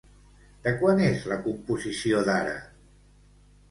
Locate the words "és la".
1.09-1.39